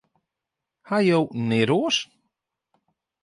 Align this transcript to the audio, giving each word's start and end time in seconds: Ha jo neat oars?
Ha 0.87 0.99
jo 1.07 1.19
neat 1.47 1.71
oars? 1.77 1.99